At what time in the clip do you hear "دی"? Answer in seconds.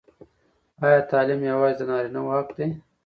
2.57-2.67